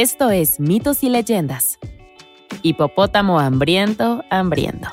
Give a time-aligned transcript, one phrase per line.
[0.00, 1.76] Esto es Mitos y Leyendas.
[2.62, 4.88] Hipopótamo hambriento, hambriento.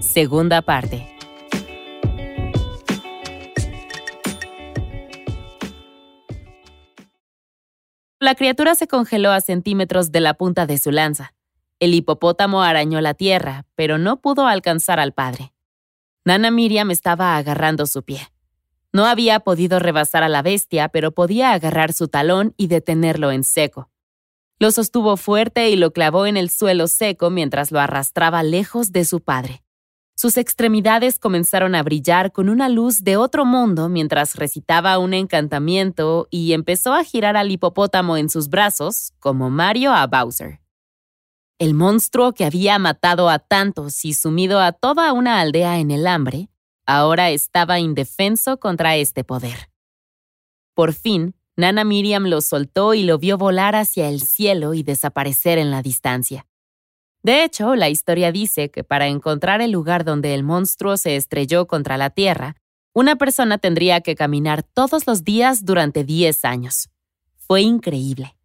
[0.00, 1.06] Segunda parte.
[8.18, 11.32] La criatura se congeló a centímetros de la punta de su lanza.
[11.78, 15.52] El hipopótamo arañó la tierra, pero no pudo alcanzar al padre.
[16.24, 18.33] Nana Miriam estaba agarrando su pie.
[18.94, 23.42] No había podido rebasar a la bestia, pero podía agarrar su talón y detenerlo en
[23.42, 23.90] seco.
[24.60, 29.04] Lo sostuvo fuerte y lo clavó en el suelo seco mientras lo arrastraba lejos de
[29.04, 29.64] su padre.
[30.14, 36.28] Sus extremidades comenzaron a brillar con una luz de otro mundo mientras recitaba un encantamiento
[36.30, 40.60] y empezó a girar al hipopótamo en sus brazos, como Mario a Bowser.
[41.58, 46.06] El monstruo que había matado a tantos y sumido a toda una aldea en el
[46.06, 46.48] hambre,
[46.86, 49.70] ahora estaba indefenso contra este poder.
[50.74, 55.58] Por fin, Nana Miriam lo soltó y lo vio volar hacia el cielo y desaparecer
[55.58, 56.46] en la distancia.
[57.22, 61.66] De hecho, la historia dice que para encontrar el lugar donde el monstruo se estrelló
[61.66, 62.56] contra la Tierra,
[62.92, 66.90] una persona tendría que caminar todos los días durante 10 años.
[67.36, 68.36] Fue increíble.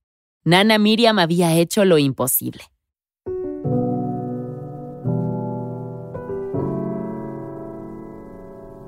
[0.44, 2.64] Nana Miriam había hecho lo imposible.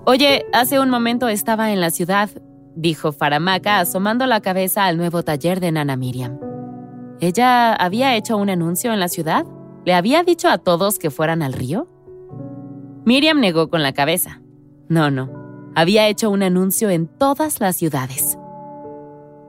[0.06, 2.30] Oye, hace un momento estaba en la ciudad,
[2.76, 6.40] dijo Faramaka asomando la cabeza al nuevo taller de Nana Miriam.
[7.20, 9.46] ¿Ella había hecho un anuncio en la ciudad?
[9.86, 11.88] ¿Le había dicho a todos que fueran al río?
[13.06, 14.42] Miriam negó con la cabeza.
[14.90, 15.30] No, no.
[15.76, 18.40] Había hecho un anuncio en todas las ciudades.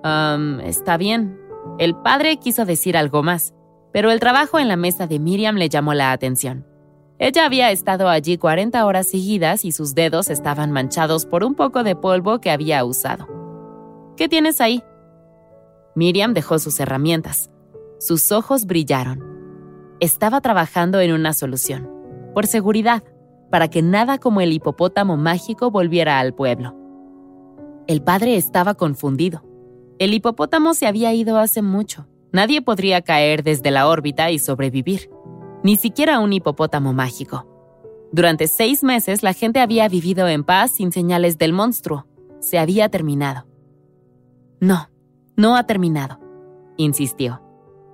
[0.04, 1.38] Um, está bien.
[1.78, 3.54] El padre quiso decir algo más,
[3.90, 6.66] pero el trabajo en la mesa de Miriam le llamó la atención.
[7.22, 11.84] Ella había estado allí 40 horas seguidas y sus dedos estaban manchados por un poco
[11.84, 13.28] de polvo que había usado.
[14.16, 14.82] ¿Qué tienes ahí?
[15.94, 17.48] Miriam dejó sus herramientas.
[18.00, 19.22] Sus ojos brillaron.
[20.00, 21.88] Estaba trabajando en una solución,
[22.34, 23.04] por seguridad,
[23.52, 26.74] para que nada como el hipopótamo mágico volviera al pueblo.
[27.86, 29.44] El padre estaba confundido.
[30.00, 32.08] El hipopótamo se había ido hace mucho.
[32.32, 35.08] Nadie podría caer desde la órbita y sobrevivir
[35.62, 37.46] ni siquiera un hipopótamo mágico.
[38.12, 42.06] Durante seis meses la gente había vivido en paz sin señales del monstruo.
[42.40, 43.46] Se había terminado.
[44.60, 44.90] No,
[45.36, 46.20] no ha terminado,
[46.76, 47.40] insistió.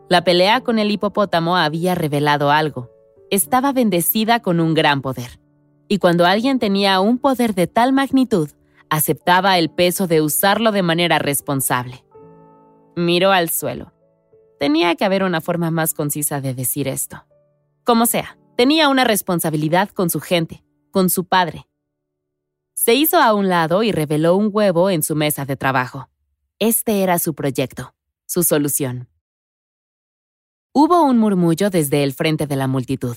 [0.08, 2.90] La pelea con el hipopótamo había revelado algo.
[3.30, 5.38] Estaba bendecida con un gran poder.
[5.86, 8.50] Y cuando alguien tenía un poder de tal magnitud,
[8.90, 12.04] aceptaba el peso de usarlo de manera responsable.
[12.96, 13.92] Miró al suelo.
[14.58, 17.27] Tenía que haber una forma más concisa de decir esto.
[17.88, 21.66] Como sea, tenía una responsabilidad con su gente, con su padre.
[22.74, 26.10] Se hizo a un lado y reveló un huevo en su mesa de trabajo.
[26.58, 27.94] Este era su proyecto,
[28.26, 29.08] su solución.
[30.72, 33.16] Hubo un murmullo desde el frente de la multitud.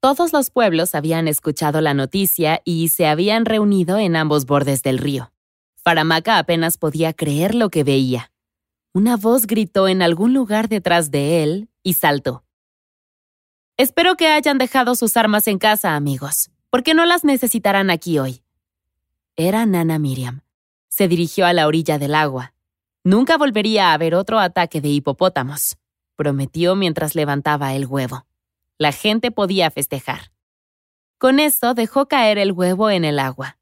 [0.00, 4.98] Todos los pueblos habían escuchado la noticia y se habían reunido en ambos bordes del
[4.98, 5.32] río.
[5.76, 8.30] Faramaka apenas podía creer lo que veía.
[8.92, 12.44] Una voz gritó en algún lugar detrás de él y saltó.
[13.80, 18.42] Espero que hayan dejado sus armas en casa, amigos, porque no las necesitarán aquí hoy.
[19.36, 20.42] Era Nana Miriam.
[20.90, 22.52] Se dirigió a la orilla del agua.
[23.04, 25.78] Nunca volvería a haber otro ataque de hipopótamos,
[26.14, 28.26] prometió mientras levantaba el huevo.
[28.76, 30.30] La gente podía festejar.
[31.16, 33.56] Con esto dejó caer el huevo en el agua.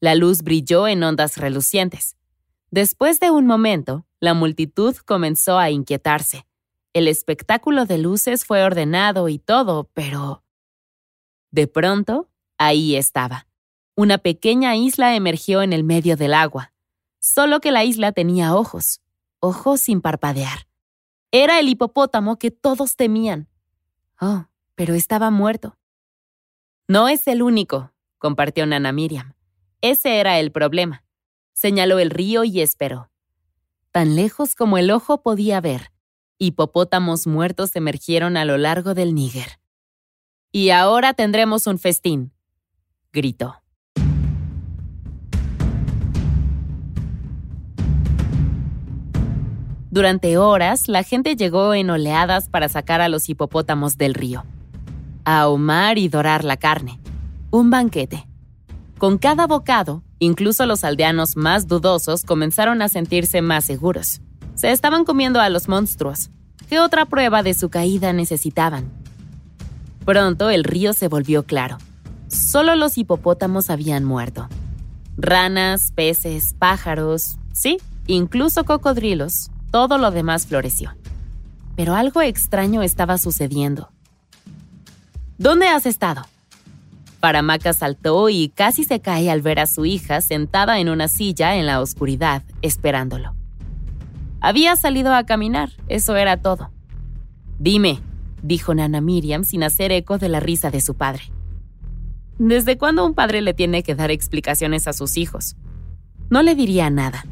[0.00, 2.16] La luz brilló en ondas relucientes.
[2.72, 6.44] Después de un momento, la multitud comenzó a inquietarse.
[6.92, 10.42] El espectáculo de luces fue ordenado y todo, pero...
[11.52, 12.28] De pronto,
[12.58, 13.46] ahí estaba.
[13.94, 16.72] Una pequeña isla emergió en el medio del agua.
[17.20, 19.00] Solo que la isla tenía ojos,
[19.40, 20.66] ojos sin parpadear.
[21.32, 23.48] Era el hipopótamo que todos temían.
[24.20, 25.76] Oh, pero estaba muerto.
[26.88, 29.34] No es el único, compartió Nana Miriam.
[29.80, 31.04] Ese era el problema.
[31.52, 33.10] Señaló el río y esperó.
[33.92, 35.92] Tan lejos como el ojo podía ver,
[36.40, 39.60] hipopótamos muertos emergieron a lo largo del Níger.
[40.50, 42.32] Y ahora tendremos un festín,
[43.12, 43.56] gritó.
[49.90, 54.44] Durante horas, la gente llegó en oleadas para sacar a los hipopótamos del río,
[55.24, 56.98] ahumar y dorar la carne.
[57.50, 58.26] Un banquete.
[58.98, 64.22] Con cada bocado, incluso los aldeanos más dudosos comenzaron a sentirse más seguros.
[64.60, 66.28] Se estaban comiendo a los monstruos.
[66.68, 68.92] ¿Qué otra prueba de su caída necesitaban?
[70.04, 71.78] Pronto el río se volvió claro.
[72.28, 74.50] Solo los hipopótamos habían muerto.
[75.16, 80.94] Ranas, peces, pájaros, sí, incluso cocodrilos, todo lo demás floreció.
[81.74, 83.88] Pero algo extraño estaba sucediendo.
[85.38, 86.26] ¿Dónde has estado?
[87.20, 91.56] Paramaca saltó y casi se cae al ver a su hija sentada en una silla
[91.56, 93.39] en la oscuridad, esperándolo.
[94.40, 96.70] Había salido a caminar, eso era todo.
[97.58, 98.00] Dime,
[98.42, 101.24] dijo Nana Miriam sin hacer eco de la risa de su padre.
[102.38, 105.56] ¿Desde cuándo un padre le tiene que dar explicaciones a sus hijos?
[106.30, 107.26] No le diría nada.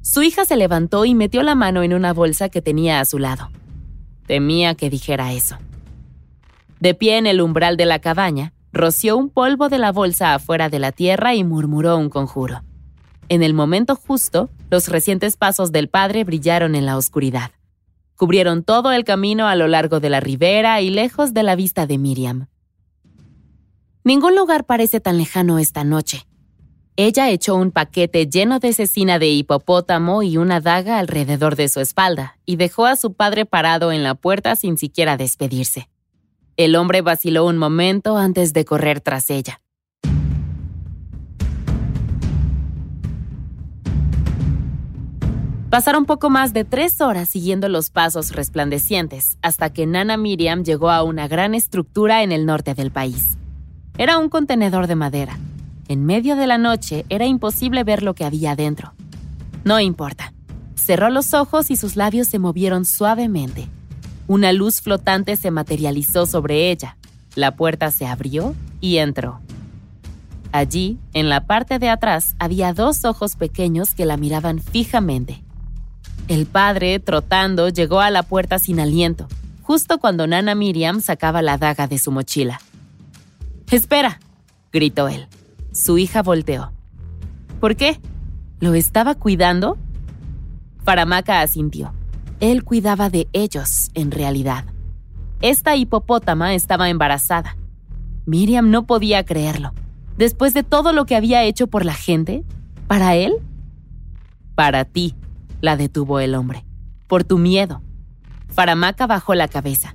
[0.00, 3.18] Su hija se levantó y metió la mano en una bolsa que tenía a su
[3.18, 3.50] lado.
[4.26, 5.58] Temía que dijera eso.
[6.80, 10.70] De pie en el umbral de la cabaña, roció un polvo de la bolsa afuera
[10.70, 12.62] de la tierra y murmuró un conjuro.
[13.28, 17.52] En el momento justo, los recientes pasos del padre brillaron en la oscuridad.
[18.16, 21.86] Cubrieron todo el camino a lo largo de la ribera y lejos de la vista
[21.86, 22.48] de Miriam.
[24.04, 26.26] Ningún lugar parece tan lejano esta noche.
[26.96, 31.78] Ella echó un paquete lleno de cecina de hipopótamo y una daga alrededor de su
[31.80, 35.88] espalda y dejó a su padre parado en la puerta sin siquiera despedirse.
[36.56, 39.60] El hombre vaciló un momento antes de correr tras ella.
[45.70, 50.90] Pasaron poco más de tres horas siguiendo los pasos resplandecientes hasta que Nana Miriam llegó
[50.90, 53.36] a una gran estructura en el norte del país.
[53.98, 55.38] Era un contenedor de madera.
[55.86, 58.94] En medio de la noche era imposible ver lo que había dentro.
[59.64, 60.32] No importa.
[60.74, 63.68] Cerró los ojos y sus labios se movieron suavemente.
[64.26, 66.96] Una luz flotante se materializó sobre ella.
[67.34, 69.40] La puerta se abrió y entró.
[70.50, 75.42] Allí, en la parte de atrás, había dos ojos pequeños que la miraban fijamente.
[76.26, 79.28] El padre, trotando, llegó a la puerta sin aliento,
[79.62, 82.60] justo cuando Nana Miriam sacaba la daga de su mochila.
[83.70, 84.18] Espera,
[84.72, 85.26] gritó él.
[85.72, 86.72] Su hija volteó.
[87.60, 88.00] ¿Por qué?
[88.60, 89.78] ¿Lo estaba cuidando?
[90.84, 91.92] Paramaca asintió.
[92.40, 94.64] Él cuidaba de ellos, en realidad.
[95.40, 97.56] Esta hipopótama estaba embarazada.
[98.26, 99.72] Miriam no podía creerlo.
[100.16, 102.44] Después de todo lo que había hecho por la gente,
[102.86, 103.34] ¿para él?
[104.54, 105.14] Para ti,
[105.60, 106.64] la detuvo el hombre.
[107.06, 107.82] Por tu miedo.
[108.54, 109.94] Paramaca bajó la cabeza.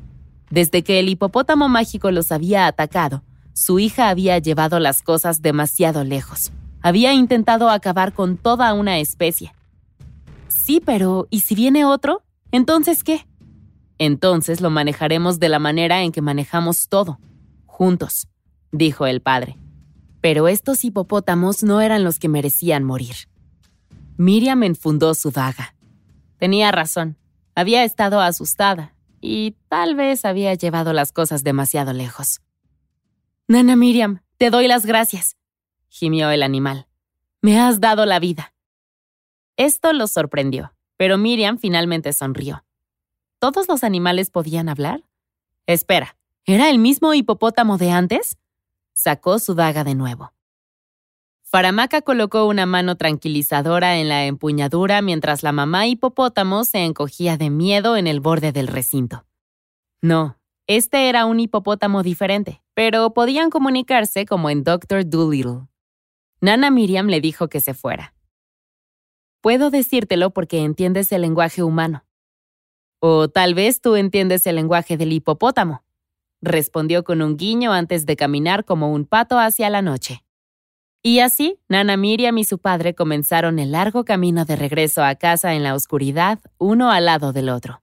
[0.50, 3.24] Desde que el hipopótamo mágico los había atacado,
[3.54, 6.52] su hija había llevado las cosas demasiado lejos.
[6.82, 9.54] Había intentado acabar con toda una especie.
[10.48, 12.24] Sí, pero ¿y si viene otro?
[12.52, 13.26] ¿Entonces qué?
[13.98, 17.20] Entonces lo manejaremos de la manera en que manejamos todo,
[17.66, 18.28] juntos,
[18.72, 19.58] dijo el padre.
[20.22, 23.16] Pero estos hipopótamos no eran los que merecían morir.
[24.18, 25.76] Miriam enfundó su daga.
[26.38, 27.18] Tenía razón.
[27.56, 32.42] Había estado asustada y tal vez había llevado las cosas demasiado lejos.
[33.48, 35.38] Nana Miriam, te doy las gracias,
[35.88, 36.88] gimió el animal.
[37.42, 38.54] Me has dado la vida.
[39.56, 42.66] Esto lo sorprendió, pero Miriam finalmente sonrió.
[43.40, 45.04] ¿Todos los animales podían hablar?
[45.68, 48.38] Espera, ¿era el mismo hipopótamo de antes?
[48.94, 50.33] Sacó su daga de nuevo.
[51.54, 57.52] Faramaca colocó una mano tranquilizadora en la empuñadura mientras la mamá hipopótamo se encogía de
[57.52, 59.28] miedo en el borde del recinto.
[60.02, 65.68] No, este era un hipopótamo diferente, pero podían comunicarse como en Doctor Doolittle.
[66.42, 68.16] Nana Miriam le dijo que se fuera.
[69.40, 72.04] Puedo decírtelo porque entiendes el lenguaje humano.
[73.00, 75.84] O tal vez tú entiendes el lenguaje del hipopótamo,
[76.42, 80.24] respondió con un guiño antes de caminar como un pato hacia la noche.
[81.06, 85.54] Y así, Nana Miriam y su padre comenzaron el largo camino de regreso a casa
[85.54, 87.82] en la oscuridad, uno al lado del otro.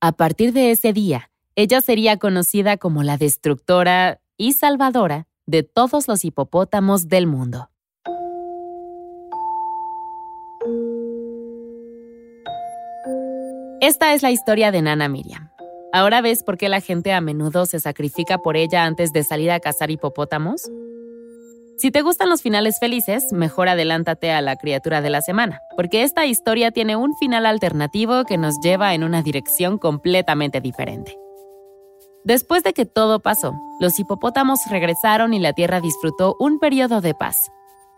[0.00, 6.06] A partir de ese día, ella sería conocida como la destructora y salvadora de todos
[6.06, 7.68] los hipopótamos del mundo.
[13.80, 15.50] Esta es la historia de Nana Miriam.
[15.92, 19.50] ¿Ahora ves por qué la gente a menudo se sacrifica por ella antes de salir
[19.50, 20.70] a cazar hipopótamos?
[21.78, 26.04] Si te gustan los finales felices, mejor adelántate a la criatura de la semana, porque
[26.04, 31.18] esta historia tiene un final alternativo que nos lleva en una dirección completamente diferente.
[32.24, 37.14] Después de que todo pasó, los hipopótamos regresaron y la Tierra disfrutó un periodo de
[37.14, 37.36] paz.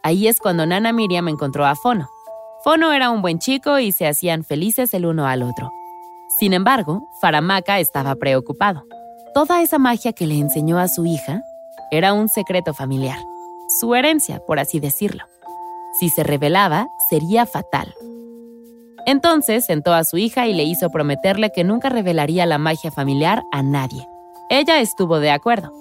[0.03, 2.09] Ahí es cuando Nana Miriam encontró a Fono.
[2.65, 5.71] Fono era un buen chico y se hacían felices el uno al otro.
[6.39, 8.85] Sin embargo, Faramaca estaba preocupado.
[9.35, 11.43] Toda esa magia que le enseñó a su hija
[11.91, 13.19] era un secreto familiar,
[13.69, 15.25] su herencia, por así decirlo.
[15.99, 17.95] Si se revelaba, sería fatal.
[19.07, 23.43] Entonces sentó a su hija y le hizo prometerle que nunca revelaría la magia familiar
[23.53, 24.07] a nadie.
[24.51, 25.73] Ella estuvo de acuerdo.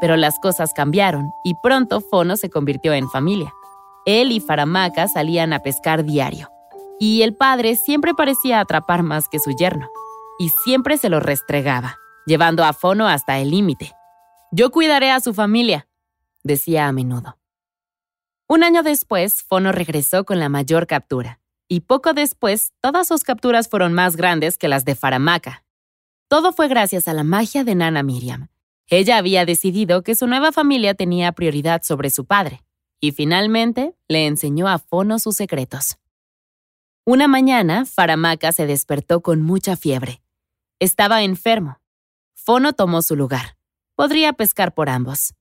[0.00, 3.52] Pero las cosas cambiaron y pronto Fono se convirtió en familia.
[4.06, 6.50] Él y Faramaca salían a pescar diario.
[6.98, 9.88] Y el padre siempre parecía atrapar más que su yerno,
[10.38, 11.96] y siempre se lo restregaba,
[12.26, 13.92] llevando a Fono hasta el límite.
[14.52, 15.86] Yo cuidaré a su familia,
[16.42, 17.38] decía a menudo.
[18.48, 23.68] Un año después, Fono regresó con la mayor captura, y poco después todas sus capturas
[23.68, 25.64] fueron más grandes que las de Faramaca.
[26.28, 28.48] Todo fue gracias a la magia de Nana Miriam.
[28.88, 32.64] Ella había decidido que su nueva familia tenía prioridad sobre su padre,
[32.98, 35.98] y finalmente le enseñó a Fono sus secretos.
[37.04, 40.22] Una mañana, Faramaca se despertó con mucha fiebre.
[40.80, 41.80] Estaba enfermo.
[42.34, 43.56] Fono tomó su lugar.
[43.94, 45.34] Podría pescar por ambos.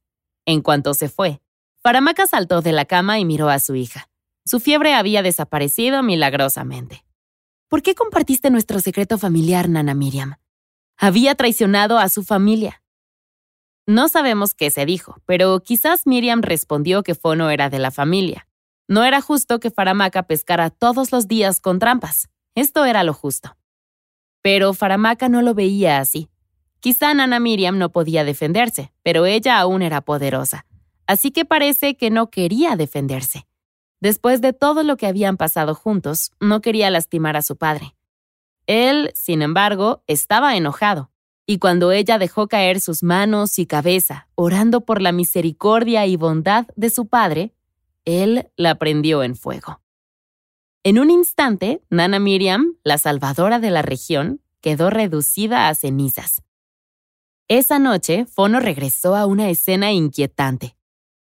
[0.52, 1.44] En cuanto se fue,
[1.84, 4.10] Faramaca saltó de la cama y miró a su hija.
[4.44, 7.06] Su fiebre había desaparecido milagrosamente.
[7.68, 10.38] ¿Por qué compartiste nuestro secreto familiar, Nana Miriam?
[10.98, 12.82] Había traicionado a su familia.
[13.86, 18.48] No sabemos qué se dijo, pero quizás Miriam respondió que Fono era de la familia.
[18.88, 22.28] No era justo que Faramaca pescara todos los días con trampas.
[22.56, 23.56] Esto era lo justo.
[24.42, 26.28] Pero Faramaca no lo veía así.
[26.80, 30.66] Quizá Nana Miriam no podía defenderse, pero ella aún era poderosa.
[31.08, 33.48] Así que parece que no quería defenderse.
[34.00, 37.96] Después de todo lo que habían pasado juntos, no quería lastimar a su padre.
[38.66, 41.12] Él, sin embargo, estaba enojado,
[41.46, 46.68] y cuando ella dejó caer sus manos y cabeza, orando por la misericordia y bondad
[46.76, 47.54] de su padre,
[48.06, 49.82] él la prendió en fuego.
[50.84, 56.44] En un instante, Nana Miriam, la salvadora de la región, quedó reducida a cenizas.
[57.52, 60.78] Esa noche, Fono regresó a una escena inquietante.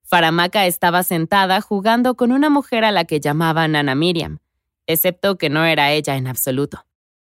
[0.03, 4.39] Faramaca estaba sentada jugando con una mujer a la que llamaba Nana Miriam,
[4.87, 6.85] excepto que no era ella en absoluto.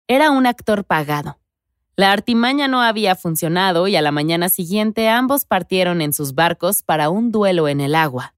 [0.08, 1.38] Era un actor pagado.
[1.94, 6.82] La artimaña no había funcionado y a la mañana siguiente ambos partieron en sus barcos
[6.82, 8.34] para un duelo en el agua.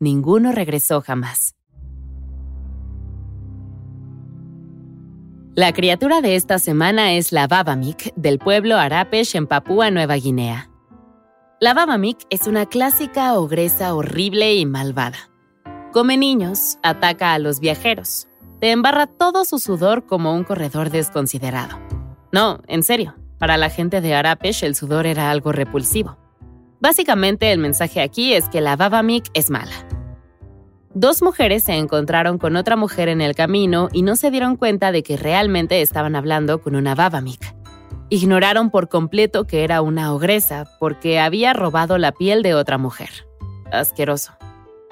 [0.00, 1.53] Ninguno regresó jamás.
[5.56, 10.68] La criatura de esta semana es la Babamik del pueblo Arapesh en Papúa Nueva Guinea.
[11.60, 15.30] La Babamik es una clásica ogresa horrible y malvada.
[15.92, 18.26] Come niños, ataca a los viajeros,
[18.58, 21.78] te embarra todo su sudor como un corredor desconsiderado.
[22.32, 26.18] No, en serio, para la gente de Arapesh el sudor era algo repulsivo.
[26.80, 29.86] Básicamente el mensaje aquí es que la Babamik es mala.
[30.96, 34.92] Dos mujeres se encontraron con otra mujer en el camino y no se dieron cuenta
[34.92, 37.52] de que realmente estaban hablando con una Babamik.
[38.10, 43.10] Ignoraron por completo que era una ogresa porque había robado la piel de otra mujer.
[43.72, 44.34] Asqueroso.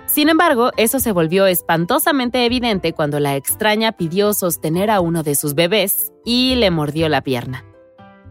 [0.06, 5.36] Sin embargo, eso se volvió espantosamente evidente cuando la extraña pidió sostener a uno de
[5.36, 7.64] sus bebés y le mordió la pierna.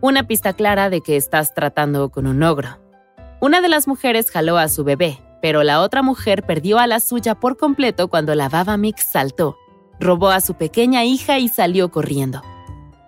[0.02, 2.82] Una pista clara de que estás tratando con un ogro.
[3.40, 7.00] Una de las mujeres jaló a su bebé, pero la otra mujer perdió a la
[7.00, 9.58] suya por completo cuando la Baba Mix saltó,
[10.00, 12.42] robó a su pequeña hija y salió corriendo.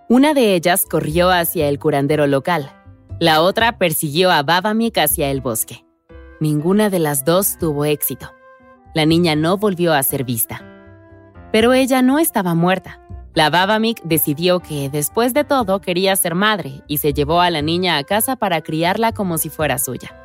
[0.10, 2.72] Una de ellas corrió hacia el curandero local,
[3.20, 5.86] la otra persiguió a Baba Mik hacia el bosque.
[6.40, 8.32] Ninguna de las dos tuvo éxito.
[8.94, 10.62] La niña no volvió a ser vista.
[11.52, 13.00] Pero ella no estaba muerta.
[13.34, 17.62] La Babamik decidió que, después de todo, quería ser madre y se llevó a la
[17.62, 20.23] niña a casa para criarla como si fuera suya.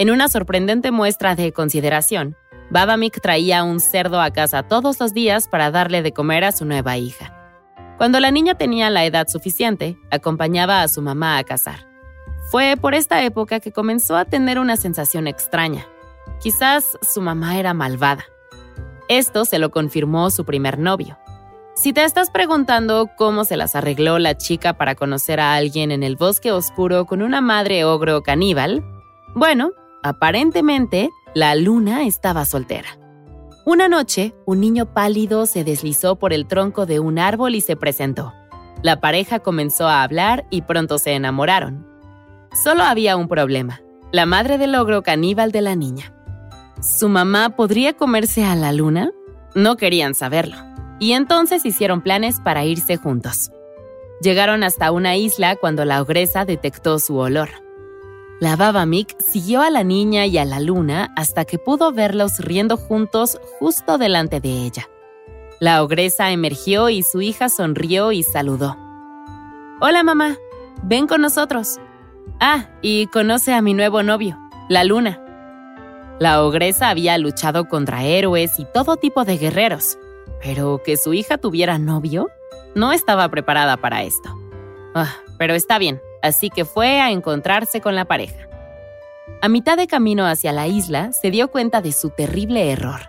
[0.00, 2.34] En una sorprendente muestra de consideración,
[2.70, 6.64] Babamik traía un cerdo a casa todos los días para darle de comer a su
[6.64, 7.36] nueva hija.
[7.98, 11.86] Cuando la niña tenía la edad suficiente, acompañaba a su mamá a cazar.
[12.50, 15.86] Fue por esta época que comenzó a tener una sensación extraña.
[16.40, 18.24] Quizás su mamá era malvada.
[19.08, 21.18] Esto se lo confirmó su primer novio.
[21.74, 26.02] Si te estás preguntando cómo se las arregló la chica para conocer a alguien en
[26.02, 28.82] el bosque oscuro con una madre ogro caníbal,
[29.34, 32.88] bueno, Aparentemente, la luna estaba soltera.
[33.66, 37.76] Una noche, un niño pálido se deslizó por el tronco de un árbol y se
[37.76, 38.32] presentó.
[38.82, 41.86] La pareja comenzó a hablar y pronto se enamoraron.
[42.64, 46.14] Solo había un problema, la madre del ogro caníbal de la niña.
[46.80, 49.12] ¿Su mamá podría comerse a la luna?
[49.54, 50.56] No querían saberlo,
[50.98, 53.50] y entonces hicieron planes para irse juntos.
[54.22, 57.50] Llegaron hasta una isla cuando la ogresa detectó su olor.
[58.40, 62.38] La Baba Mick siguió a la niña y a la luna hasta que pudo verlos
[62.38, 64.88] riendo juntos justo delante de ella.
[65.58, 68.78] La ogresa emergió y su hija sonrió y saludó.
[69.82, 70.38] Hola mamá,
[70.82, 71.76] ven con nosotros.
[72.40, 74.38] Ah, y conoce a mi nuevo novio,
[74.70, 75.22] la luna.
[76.18, 79.98] La ogresa había luchado contra héroes y todo tipo de guerreros,
[80.42, 82.30] pero que su hija tuviera novio
[82.74, 84.34] no estaba preparada para esto.
[84.94, 88.48] Ah, pero está bien, así que fue a encontrarse con la pareja.
[89.42, 93.00] A mitad de camino hacia la isla, se dio cuenta de su terrible error.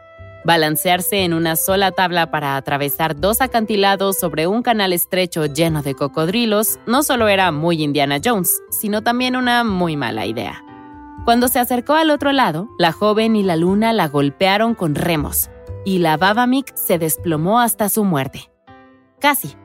[0.43, 5.93] Balancearse en una sola tabla para atravesar dos acantilados sobre un canal estrecho lleno de
[5.93, 10.63] cocodrilos no solo era muy Indiana Jones, sino también una muy mala idea.
[11.25, 15.51] Cuando se acercó al otro lado, la joven y la luna la golpearon con remos,
[15.85, 18.49] y la Babamik se desplomó hasta su muerte.
[19.19, 19.55] Casi.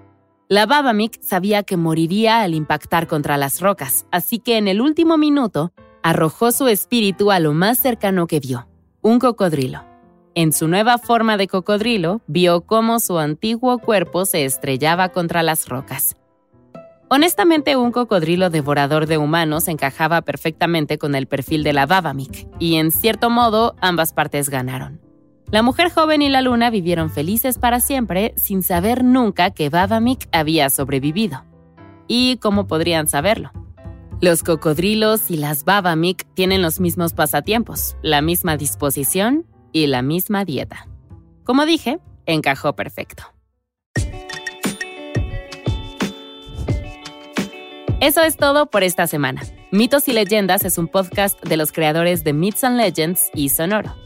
[0.48, 5.18] La Babamik sabía que moriría al impactar contra las rocas, así que en el último
[5.18, 5.72] minuto
[6.04, 8.68] arrojó su espíritu a lo más cercano que vio,
[9.02, 9.82] un cocodrilo.
[10.36, 15.68] En su nueva forma de cocodrilo, vio cómo su antiguo cuerpo se estrellaba contra las
[15.68, 16.14] rocas.
[17.08, 22.76] Honestamente, un cocodrilo devorador de humanos encajaba perfectamente con el perfil de la Babamik, y
[22.76, 25.05] en cierto modo ambas partes ganaron.
[25.52, 30.28] La mujer joven y la luna vivieron felices para siempre sin saber nunca que Babamik
[30.32, 31.44] había sobrevivido.
[32.08, 33.52] ¿Y cómo podrían saberlo?
[34.20, 40.44] Los cocodrilos y las Babamik tienen los mismos pasatiempos, la misma disposición y la misma
[40.44, 40.88] dieta.
[41.44, 43.22] Como dije, encajó perfecto.
[48.00, 49.42] Eso es todo por esta semana.
[49.70, 54.05] Mitos y Leyendas es un podcast de los creadores de Myths and Legends y Sonoro.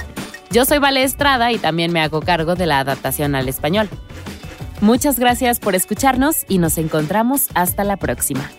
[0.51, 3.87] Yo soy Vale Estrada y también me hago cargo de la adaptación al español.
[4.81, 8.49] Muchas gracias por escucharnos y nos encontramos hasta la próxima.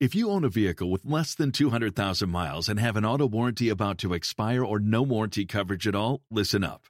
[0.00, 3.68] If you own a vehicle with less than 200,000 miles and have an auto warranty
[3.68, 6.89] about to expire or no warranty coverage at all, listen up.